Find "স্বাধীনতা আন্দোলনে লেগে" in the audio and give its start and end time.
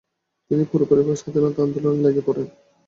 1.21-2.21